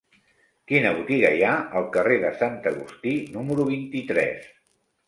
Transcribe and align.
Quina 0.71 0.93
botiga 0.99 1.31
hi 1.35 1.45
ha 1.49 1.53
al 1.81 1.87
carrer 1.99 2.17
de 2.27 2.35
Sant 2.41 2.59
Agustí 2.73 3.17
número 3.39 3.71
vint-i-tres? 3.73 4.53